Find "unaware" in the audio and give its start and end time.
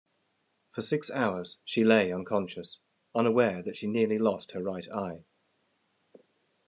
3.13-3.61